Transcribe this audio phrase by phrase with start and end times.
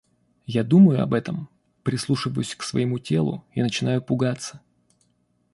[0.47, 1.47] Я думаю об этом,
[1.83, 4.59] прислушиваюсь к своему телу и начинаю пугаться.